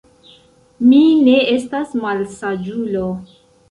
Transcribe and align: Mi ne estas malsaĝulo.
Mi 0.93 1.03
ne 1.29 1.37
estas 1.59 1.97
malsaĝulo. 2.07 3.09